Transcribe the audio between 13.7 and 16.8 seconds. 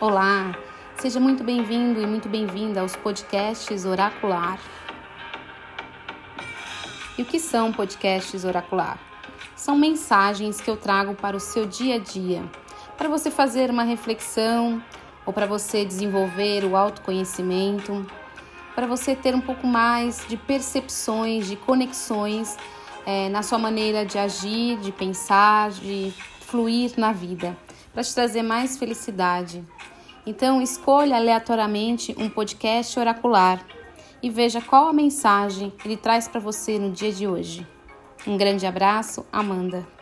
uma reflexão ou para você desenvolver o